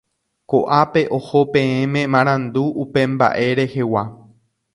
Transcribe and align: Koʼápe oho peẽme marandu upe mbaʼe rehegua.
Koʼápe 0.49 1.01
oho 1.17 1.39
peẽme 1.53 2.01
marandu 2.13 2.63
upe 2.81 3.01
mbaʼe 3.13 3.45
rehegua. 3.57 4.03